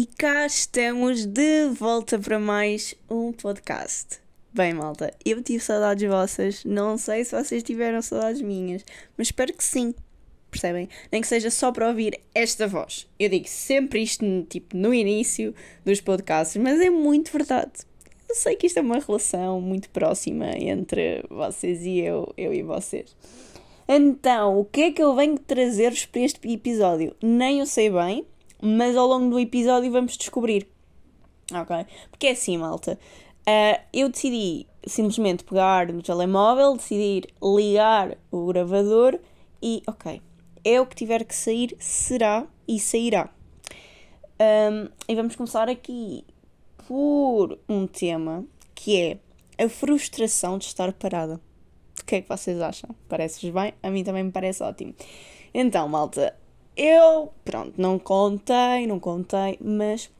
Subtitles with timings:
[0.00, 4.18] E cá estamos de volta para mais um podcast.
[4.50, 8.82] Bem, malta, eu tive saudades vossas, não sei se vocês tiveram saudades minhas,
[9.14, 9.94] mas espero que sim,
[10.50, 10.88] percebem?
[11.12, 13.06] Nem que seja só para ouvir esta voz.
[13.18, 15.54] Eu digo sempre isto, tipo, no início
[15.84, 17.72] dos podcasts, mas é muito verdade.
[18.26, 22.62] Eu sei que isto é uma relação muito próxima entre vocês e eu, eu e
[22.62, 23.14] vocês.
[23.86, 27.14] Então, o que é que eu venho trazer-vos para este episódio?
[27.20, 28.24] Nem eu sei bem,
[28.62, 30.68] mas ao longo do episódio vamos descobrir.
[31.52, 31.86] Ok?
[32.10, 32.98] Porque é assim, malta.
[33.40, 39.18] Uh, eu decidi simplesmente pegar no telemóvel, decidir ligar o gravador
[39.62, 40.22] e, ok,
[40.64, 43.30] é o que tiver que sair, será e sairá.
[44.40, 46.24] Um, e vamos começar aqui
[46.86, 49.18] por um tema que
[49.58, 51.40] é a frustração de estar parada.
[52.00, 52.90] O que é que vocês acham?
[53.08, 53.74] Parece-vos bem?
[53.82, 54.94] A mim também me parece ótimo.
[55.52, 56.34] Então, malta,
[56.76, 60.10] eu, pronto, não contei, não contei, mas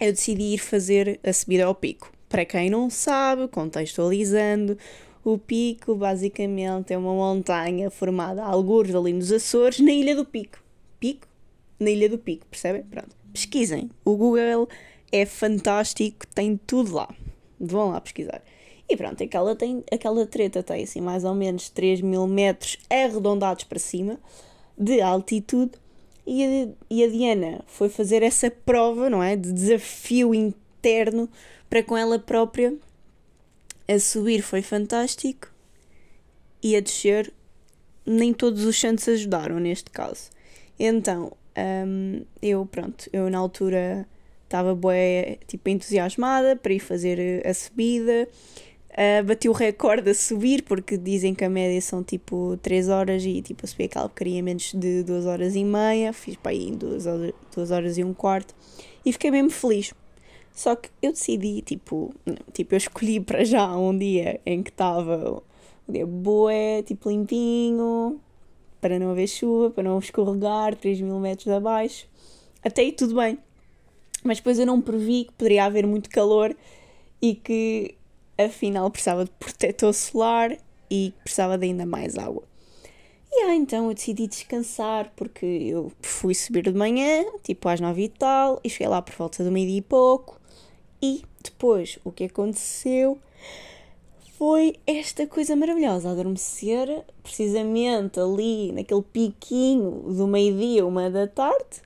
[0.00, 2.12] eu decidi ir fazer a subida ao pico.
[2.28, 4.76] Para quem não sabe, contextualizando,
[5.24, 10.24] o pico basicamente é uma montanha formada a algures ali nos Açores, na Ilha do
[10.24, 10.58] Pico.
[11.00, 11.26] Pico?
[11.80, 12.82] Na Ilha do Pico, percebem?
[12.82, 13.16] Pronto.
[13.32, 13.90] Pesquisem.
[14.04, 14.68] O Google
[15.10, 17.08] é fantástico, tem tudo lá.
[17.58, 18.42] Vão lá pesquisar.
[18.88, 23.64] E pronto, aquela, tem, aquela treta tem assim mais ou menos 3 mil metros arredondados
[23.64, 24.18] para cima
[24.78, 25.72] de altitude
[26.26, 29.34] e a, e a Diana foi fazer essa prova, não é?
[29.34, 31.28] De desafio interno
[31.68, 32.74] para com ela própria.
[33.88, 35.50] A subir foi fantástico
[36.62, 37.32] e a descer
[38.04, 40.30] nem todos os santos ajudaram neste caso.
[40.78, 41.32] Então,
[41.86, 44.06] um, eu, pronto, eu na altura
[44.44, 48.28] estava bué, tipo, entusiasmada para ir fazer a subida
[48.98, 53.24] Uh, bati o recorde a subir, porque dizem que a média são tipo 3 horas
[53.24, 56.12] e tipo a subir aquela porcaria menos de 2 horas e meia.
[56.12, 58.52] Fiz para aí em 2 horas, 2 horas e um quarto
[59.04, 59.94] e fiquei mesmo feliz.
[60.52, 62.12] Só que eu decidi, tipo,
[62.52, 65.40] tipo, eu escolhi para já um dia em que estava
[65.88, 68.20] um dia boé, tipo limpinho,
[68.80, 72.08] para não haver chuva, para não escorregar 3 mil metros abaixo.
[72.64, 73.38] Até aí tudo bem.
[74.24, 76.52] Mas depois eu não previ que poderia haver muito calor
[77.22, 77.94] e que
[78.38, 80.56] afinal precisava de protetor solar
[80.90, 82.42] e precisava de ainda mais água.
[83.30, 88.04] E ah, então eu decidi descansar porque eu fui subir de manhã, tipo às nove
[88.04, 90.40] e tal, e cheguei lá por volta do meio-dia e pouco.
[91.00, 93.18] E depois o que aconteceu
[94.38, 101.82] foi esta coisa maravilhosa, adormecer precisamente ali naquele piquinho do meio-dia, uma da tarde,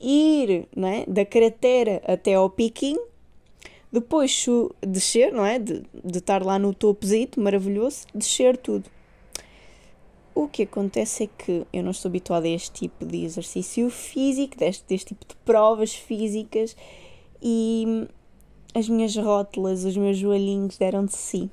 [0.00, 3.09] ir não é, da cratera até ao piquinho
[3.92, 4.46] depois
[4.86, 5.58] descer, não é?
[5.58, 8.88] De, de estar lá no topozito, maravilhoso, descer tudo.
[10.34, 14.56] O que acontece é que eu não estou habituada a este tipo de exercício físico,
[14.56, 16.76] deste, deste tipo de provas físicas
[17.42, 18.06] e
[18.74, 21.50] as minhas rótulas, os meus joelhinhos deram de si.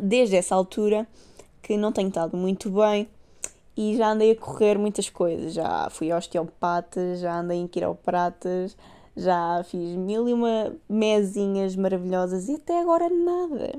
[0.00, 1.08] Desde essa altura
[1.62, 3.08] que não tenho estado muito bem
[3.76, 5.54] e já andei a correr muitas coisas.
[5.54, 8.76] Já fui osteopata, já andei em quiropratas,
[9.18, 13.72] já fiz mil e uma mesinhas maravilhosas e até agora nada.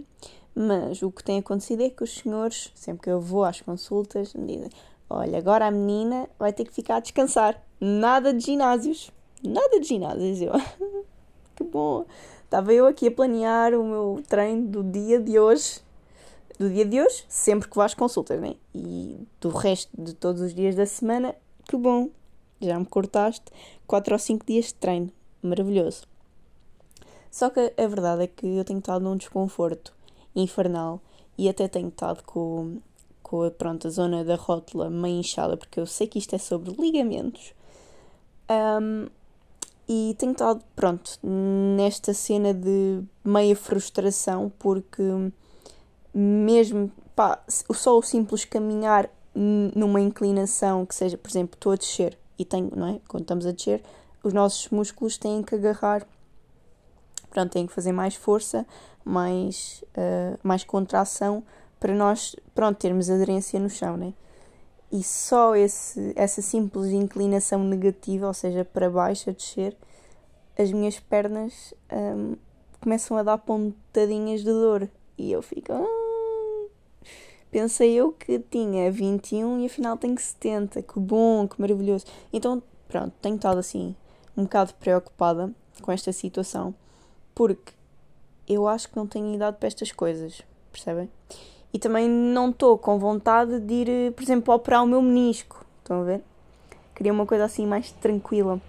[0.54, 4.34] Mas o que tem acontecido é que os senhores, sempre que eu vou às consultas,
[4.34, 4.70] me dizem:
[5.10, 7.64] Olha, agora a menina vai ter que ficar a descansar.
[7.80, 9.12] Nada de ginásios.
[9.42, 10.42] Nada de ginásios.
[10.42, 10.52] Eu,
[11.56, 12.06] que bom.
[12.44, 15.80] Estava eu aqui a planear o meu treino do dia de hoje.
[16.60, 18.56] Do dia de hoje, sempre que vou às consultas, né?
[18.76, 21.34] E do resto de todos os dias da semana,
[21.64, 22.10] que bom.
[22.60, 23.46] Já me cortaste
[23.88, 25.10] 4 ou 5 dias de treino
[25.42, 26.04] maravilhoso.
[27.32, 29.94] Só que a verdade é que eu tenho estado num desconforto
[30.36, 31.02] infernal
[31.38, 32.78] e até tenho estado com,
[33.22, 36.40] com a, pronto, a zona da rótula meio inchada, porque eu sei que isto é
[36.40, 37.54] sobre ligamentos.
[38.50, 39.08] Um,
[39.88, 45.02] e tenho estado, pronto, nesta cena de meia frustração, porque
[46.14, 52.18] mesmo, pá, só o simples caminhar numa inclinação que seja, por exemplo, estou a descer
[52.38, 53.00] e tenho, não é?
[53.08, 53.82] Quando estamos a descer,
[54.24, 56.06] os nossos músculos têm que agarrar,
[57.30, 58.66] pronto, têm que fazer mais força,
[59.04, 61.44] mais, uh, mais contração
[61.80, 64.14] para nós, pronto, termos aderência no chão, né?
[64.92, 69.78] E só esse, essa simples inclinação negativa, ou seja, para baixo, a descer,
[70.58, 72.36] as minhas pernas um,
[72.82, 74.90] começam a dar pontadinhas de dor.
[75.18, 75.72] E eu fico.
[75.72, 76.68] Ah,
[77.52, 80.82] pensei eu que tinha 21 e afinal tenho 70.
[80.82, 82.06] Que bom, que maravilhoso.
[82.34, 83.96] Então, pronto, tenho estado assim
[84.40, 85.52] um bocado preocupada
[85.82, 86.74] com esta situação,
[87.36, 87.74] porque
[88.48, 90.42] eu acho que não tenho idade para estas coisas,
[90.72, 91.10] percebem?
[91.74, 95.64] E também não estou com vontade de ir, por exemplo, operar o meu menisco.
[95.80, 96.24] Estão a ver?
[96.96, 98.60] Queria uma coisa assim mais tranquila.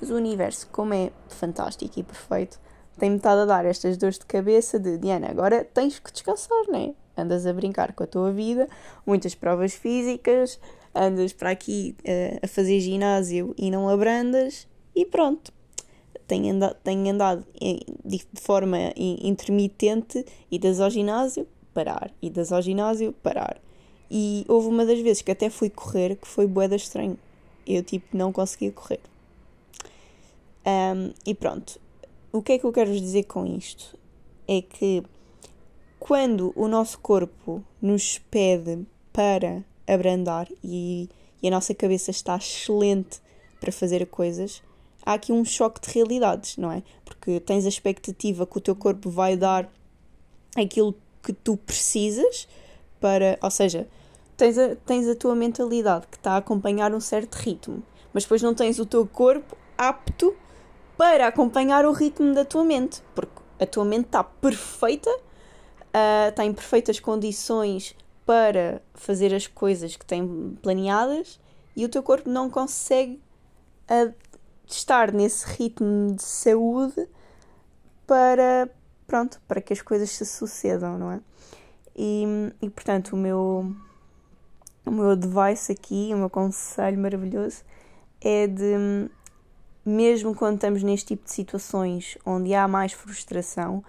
[0.00, 2.58] Mas o universo, como é fantástico e perfeito,
[2.98, 6.78] tem-me estado a dar estas dores de cabeça de Diana, agora tens que descansar, não
[6.78, 6.94] é?
[7.16, 8.68] Andas a brincar com a tua vida,
[9.06, 10.60] muitas provas físicas,
[10.96, 15.52] andas para aqui uh, a fazer ginásio e não abrandas, e pronto.
[16.26, 17.46] Tenho andado, tenho andado
[18.04, 23.60] de forma intermitente, idas ao ginásio, parar, idas ao ginásio, parar.
[24.10, 27.18] E houve uma das vezes que até fui correr que foi boeda estranho.
[27.66, 29.00] Eu, tipo, não conseguia correr.
[30.66, 31.78] Um, e pronto.
[32.32, 33.96] O que é que eu quero vos dizer com isto?
[34.48, 35.02] É que
[35.98, 41.08] quando o nosso corpo nos pede para abrandar e,
[41.42, 43.20] e a nossa cabeça está excelente
[43.60, 44.62] para fazer coisas,
[45.04, 46.82] há aqui um choque de realidades, não é?
[47.04, 49.70] Porque tens a expectativa que o teu corpo vai dar
[50.56, 52.48] aquilo que tu precisas
[53.00, 53.38] para.
[53.42, 53.86] Ou seja,
[54.36, 58.42] tens a, tens a tua mentalidade que está a acompanhar um certo ritmo, mas depois
[58.42, 60.34] não tens o teu corpo apto
[60.96, 66.44] para acompanhar o ritmo da tua mente, porque a tua mente está perfeita, uh, está
[66.44, 67.94] em perfeitas condições
[68.26, 71.40] para fazer as coisas que tem planeadas
[71.74, 73.22] e o teu corpo não consegue
[74.66, 77.08] estar nesse ritmo de saúde
[78.06, 78.68] para
[79.06, 81.20] pronto para que as coisas se sucedam não é?
[81.94, 82.24] E,
[82.60, 83.72] e portanto o meu
[84.84, 87.62] o meu advice aqui o meu conselho maravilhoso
[88.20, 89.08] é de
[89.86, 93.84] mesmo quando estamos neste tipo de situações onde há mais frustração,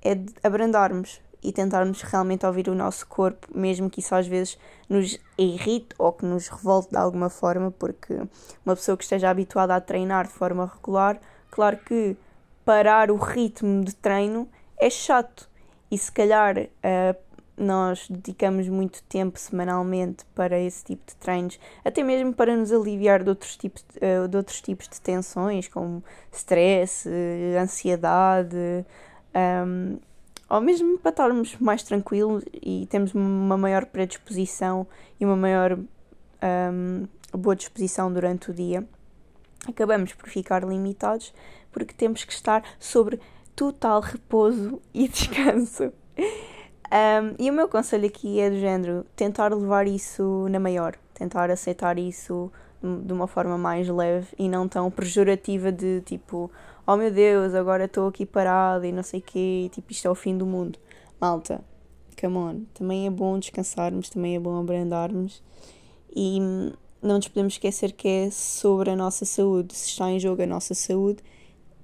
[0.00, 4.58] é de abrandarmos e tentarmos realmente ouvir o nosso corpo, mesmo que isso às vezes
[4.88, 8.14] nos irrite ou que nos revolte de alguma forma, porque
[8.64, 11.20] uma pessoa que esteja habituada a treinar de forma regular,
[11.50, 12.16] claro que
[12.64, 14.48] parar o ritmo de treino
[14.78, 15.48] é chato.
[15.90, 17.24] E se calhar uh,
[17.56, 23.22] nós dedicamos muito tempo semanalmente para esse tipo de treinos, até mesmo para nos aliviar
[23.22, 26.02] de outros tipos de, uh, de outros tipos de tensões, como
[26.32, 28.56] stress, uh, ansiedade,
[29.66, 29.98] um,
[30.54, 34.86] ou mesmo para estarmos mais tranquilos e temos uma maior predisposição
[35.18, 38.86] e uma maior um, boa disposição durante o dia,
[39.66, 41.34] acabamos por ficar limitados
[41.72, 43.18] porque temos que estar sobre
[43.56, 45.92] total repouso e descanso.
[46.16, 51.50] Um, e o meu conselho aqui é do género: tentar levar isso na maior, tentar
[51.50, 56.48] aceitar isso de uma forma mais leve e não tão pejorativa de tipo,
[56.86, 60.10] oh meu Deus, agora estou aqui parada e não sei o quê, tipo, isto é
[60.10, 60.78] o fim do mundo.
[61.20, 61.62] Malta,
[62.20, 65.42] come on, também é bom descansarmos, também é bom abrandarmos
[66.14, 66.38] e
[67.02, 69.74] não nos podemos esquecer que é sobre a nossa saúde.
[69.74, 71.22] Se está em jogo a nossa saúde,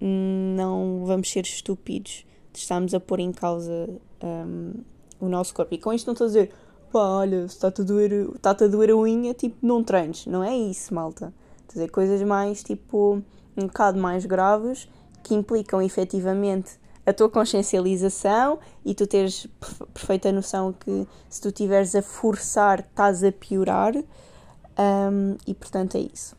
[0.00, 2.24] não vamos ser estúpidos
[2.54, 3.88] estamos a pôr em causa
[4.22, 4.72] um,
[5.20, 5.74] o nosso corpo.
[5.74, 6.50] E com isto não estou a dizer,
[6.92, 10.26] pá, olha, se está-te a doer, está a doer a unha, tipo, não treines.
[10.26, 11.32] Não é isso, malta.
[11.62, 13.22] Estou a dizer coisas mais, tipo,
[13.56, 14.88] um bocado mais graves,
[15.22, 19.46] que implicam efetivamente a tua consciencialização e tu teres
[19.92, 23.94] perfeita noção que se tu estiveres a forçar, estás a piorar.
[23.96, 26.36] Um, e portanto é isso.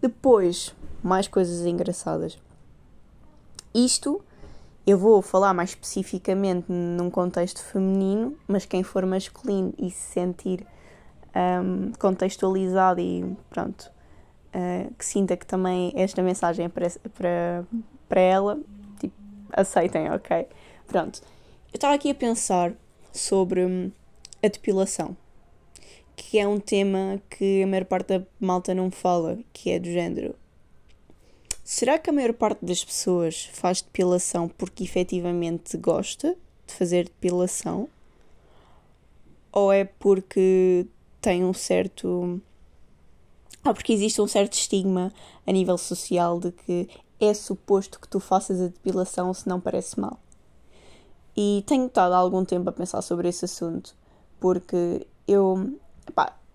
[0.00, 2.38] Depois, mais coisas engraçadas.
[3.74, 4.22] Isto
[4.86, 10.66] eu vou falar mais especificamente num contexto feminino, mas quem for masculino e se sentir
[11.34, 13.90] um, contextualizado e pronto,
[14.54, 17.64] uh, que sinta que também esta mensagem é para, para,
[18.08, 18.60] para ela,
[19.00, 19.14] tipo,
[19.52, 20.46] aceitem, ok?
[20.86, 21.20] Pronto.
[21.72, 22.72] Eu estava aqui a pensar
[23.12, 23.90] sobre hum,
[24.42, 25.16] a depilação,
[26.14, 29.90] que é um tema que a maior parte da malta não fala, que é do
[29.90, 30.34] género
[31.64, 36.36] Será que a maior parte das pessoas faz depilação porque efetivamente gosta
[36.66, 37.88] de fazer depilação?
[39.50, 40.86] Ou é porque
[41.22, 42.38] tem um certo.
[43.64, 45.12] Ou porque existe um certo estigma
[45.46, 46.88] a nível social de que
[47.20, 50.18] é suposto que tu faças a depilação se não parece mal?
[51.36, 53.94] E tenho estado há algum tempo a pensar sobre esse assunto
[54.40, 55.78] porque eu.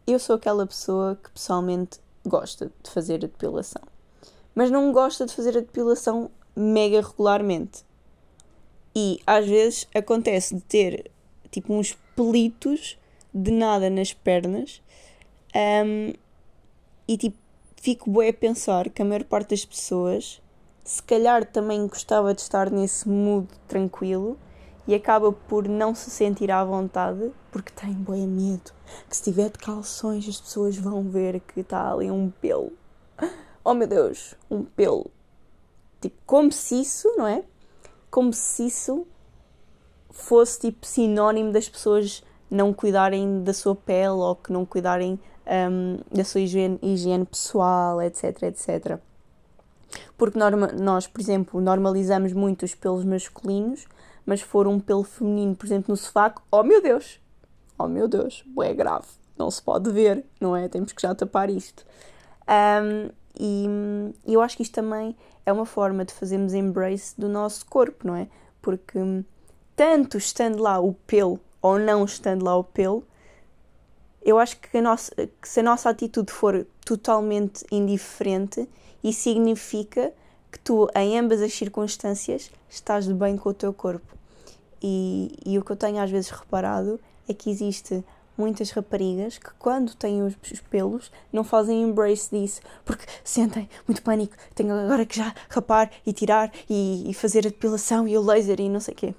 [0.08, 3.82] Eu sou aquela pessoa que pessoalmente gosta de fazer a depilação
[4.60, 7.86] mas não gosta de fazer a depilação mega regularmente.
[8.94, 11.12] E às vezes acontece de ter
[11.50, 12.98] tipo uns pelitos
[13.34, 14.82] de nada nas pernas
[15.56, 16.14] um,
[17.10, 17.38] e tipo
[17.82, 20.42] fico bem a pensar que a maior parte das pessoas
[20.84, 24.38] se calhar também gostava de estar nesse mood tranquilo
[24.88, 28.72] e acaba por não se sentir à vontade porque tem bem medo
[29.10, 32.74] que se tiver de calções as pessoas vão ver que está ali um pelo
[33.70, 35.12] oh meu Deus, um pelo.
[36.02, 37.44] Tipo, como se isso, não é?
[38.10, 39.06] Como se isso
[40.10, 46.00] fosse tipo sinónimo das pessoas não cuidarem da sua pele ou que não cuidarem um,
[46.16, 49.00] da sua higiene, higiene pessoal, etc, etc.
[50.18, 53.88] Porque norma, nós, por exemplo, normalizamos muito os pelos masculinos,
[54.26, 57.20] mas for um pelo feminino, por exemplo, no sovaco, oh meu Deus!
[57.78, 60.68] Oh meu Deus, é grave, não se pode ver, não é?
[60.68, 61.86] Temos que já tapar isto.
[62.84, 63.66] Um, e
[64.28, 65.16] eu acho que isto também
[65.46, 68.28] é uma forma de fazermos embrace do nosso corpo, não é?
[68.62, 69.00] Porque
[69.78, 73.04] tanto estando lá o pelo ou não estando lá o pelo,
[74.24, 78.68] eu acho que, a nossa, que se a nossa atitude for totalmente indiferente,
[79.04, 80.14] isso significa
[80.52, 84.18] que tu, em ambas as circunstâncias, estás de bem com o teu corpo.
[84.82, 88.04] E, e o que eu tenho às vezes reparado é que existe
[88.38, 90.34] muitas raparigas que, quando têm os
[90.70, 94.36] pelos, não fazem embrace disso, porque sentem muito pânico.
[94.56, 98.60] Tenho agora que já rapar e tirar e, e fazer a depilação e o laser
[98.60, 99.16] e não sei o quê.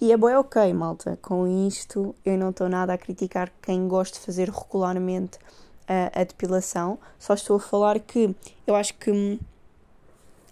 [0.00, 1.18] E é bom, é ok, malta.
[1.22, 5.38] Com isto, eu não estou nada a criticar quem gosta de fazer regularmente
[5.86, 6.98] a, a depilação.
[7.18, 8.34] Só estou a falar que
[8.66, 9.38] eu acho que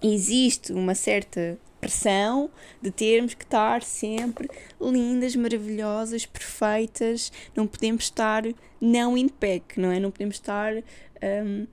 [0.03, 7.31] existe uma certa pressão de termos que estar sempre lindas, maravilhosas, perfeitas.
[7.55, 8.43] Não podemos estar
[8.81, 10.01] não in pack, não é?
[10.01, 11.67] Não podemos estar, um,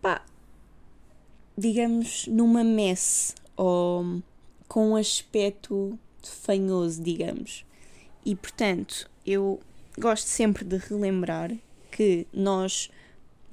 [0.00, 0.24] pá,
[1.56, 4.22] digamos, numa mess ou
[4.68, 7.64] com um aspecto fanhoso, digamos.
[8.24, 9.60] E portanto, eu
[9.98, 11.50] gosto sempre de relembrar
[11.90, 12.90] que nós,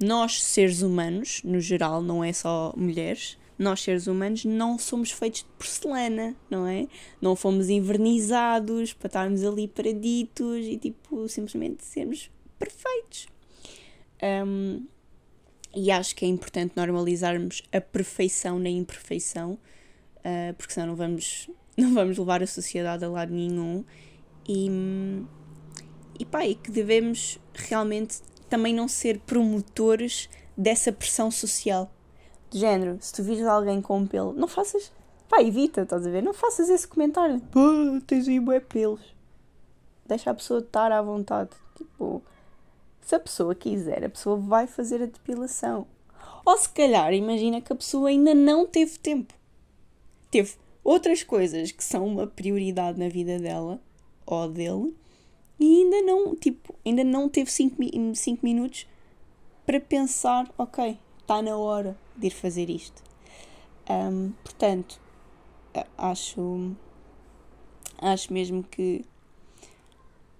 [0.00, 5.40] nós seres humanos, no geral, não é só mulheres, nós seres humanos não somos feitos
[5.40, 6.86] de porcelana, não é?
[7.20, 13.26] Não fomos envernizados para estarmos ali paraditos e tipo simplesmente sermos perfeitos.
[14.22, 14.86] Um,
[15.74, 19.58] e acho que é importante normalizarmos a perfeição na imperfeição,
[20.18, 23.84] uh, porque senão não vamos, não vamos levar a sociedade a lado nenhum.
[24.48, 24.68] E,
[26.18, 31.90] e pá, e que devemos realmente também não ser promotores dessa pressão social
[32.50, 34.90] de género, se tu vires alguém com um pelo, não faças.
[35.28, 36.22] Pá, evita, estás a ver?
[36.22, 37.40] Não faças esse comentário.
[37.40, 37.60] Pá,
[38.06, 39.14] tens aí bué pelos.
[40.06, 41.50] Deixa a pessoa estar à vontade.
[41.76, 42.22] Tipo,
[43.02, 45.86] se a pessoa quiser, a pessoa vai fazer a depilação.
[46.44, 49.34] Ou se calhar, imagina que a pessoa ainda não teve tempo.
[50.30, 53.80] Teve outras coisas que são uma prioridade na vida dela
[54.26, 54.94] ou dele
[55.58, 57.76] e ainda não, tipo, ainda não teve 5
[58.14, 58.86] cinco minutos
[59.66, 63.02] para pensar, ok, está na hora de ir fazer isto.
[63.90, 65.00] Um, portanto,
[65.96, 66.72] acho,
[67.98, 69.04] acho mesmo que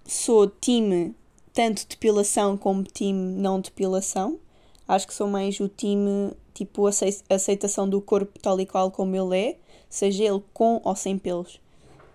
[0.05, 1.13] sou time
[1.53, 4.39] tanto depilação como time não depilação.
[4.87, 6.85] Acho que sou mais o time tipo
[7.29, 9.57] aceitação do corpo tal e qual como ele é,
[9.89, 11.59] seja ele com ou sem pelos.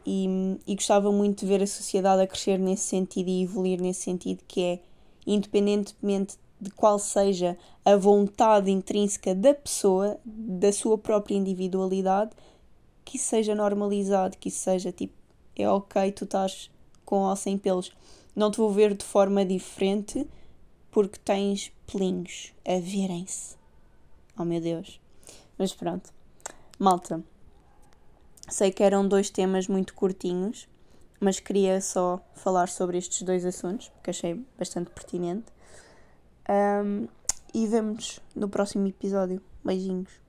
[0.06, 4.02] E, e gostava muito de ver a sociedade a crescer nesse sentido e evoluir nesse
[4.02, 4.78] sentido, que é
[5.26, 12.30] independentemente de qual seja a vontade intrínseca da pessoa, da sua própria individualidade,
[13.04, 15.14] que isso seja normalizado, que isso seja tipo,
[15.56, 16.70] é ok, tu estás
[17.04, 17.92] com ou sem pelos.
[18.34, 20.26] Não te vou ver de forma diferente
[20.90, 23.56] porque tens pelinhos a verem-se.
[24.38, 25.00] Oh meu Deus.
[25.58, 26.12] Mas pronto.
[26.78, 27.22] Malta.
[28.48, 30.68] Sei que eram dois temas muito curtinhos,
[31.18, 35.46] mas queria só falar sobre estes dois assuntos, porque achei bastante pertinente.
[36.48, 37.08] Um,
[37.54, 39.40] e vemos no próximo episódio.
[39.64, 40.23] Beijinhos.